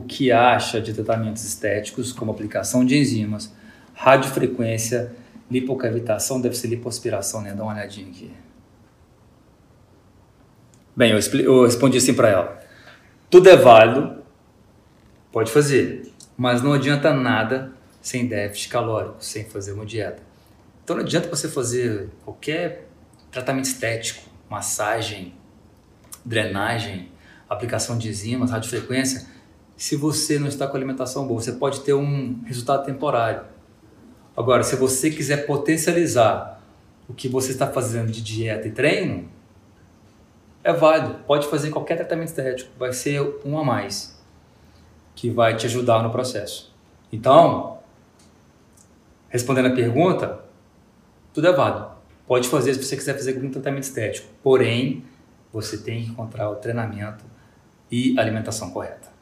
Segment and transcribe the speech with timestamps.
[0.00, 3.52] o que acha de tratamentos estéticos como aplicação de enzimas,
[3.94, 5.12] radiofrequência,
[5.50, 7.54] lipocavitação, deve ser lipoaspiração, né?
[7.54, 8.30] Dá uma olhadinha aqui.
[10.96, 12.60] Bem, eu, eu respondi assim para ela.
[13.28, 14.22] Tudo é válido,
[15.30, 20.22] pode fazer, mas não adianta nada sem déficit calórico, sem fazer uma dieta.
[20.82, 22.88] Então não adianta você fazer qualquer
[23.30, 25.34] tratamento estético, massagem,
[26.24, 27.10] drenagem,
[27.48, 29.26] aplicação de enzimas, radiofrequência,
[29.80, 31.40] se você não está com alimentação boa.
[31.40, 33.44] Você pode ter um resultado temporário.
[34.36, 36.62] Agora, se você quiser potencializar
[37.08, 39.30] o que você está fazendo de dieta e treino,
[40.62, 41.20] é válido.
[41.26, 44.22] Pode fazer qualquer tratamento estético, vai ser um a mais
[45.14, 46.76] que vai te ajudar no processo.
[47.10, 47.78] Então,
[49.30, 50.40] respondendo a pergunta,
[51.32, 51.90] tudo é válido.
[52.26, 54.28] Pode fazer se você quiser fazer algum tratamento estético.
[54.42, 55.06] Porém,
[55.50, 57.24] você tem que encontrar o treinamento
[57.90, 59.19] e alimentação correta.